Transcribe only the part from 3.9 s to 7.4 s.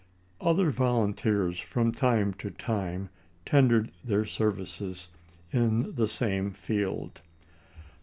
their services in the same field.